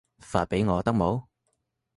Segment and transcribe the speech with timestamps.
[0.17, 1.27] 發畀我得冇